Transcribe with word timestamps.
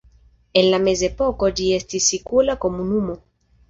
En 0.61 0.69
la 0.71 0.79
mezepoko 0.85 1.53
ĝi 1.61 1.69
estis 1.79 2.11
sikula 2.15 2.61
komunumo. 2.67 3.25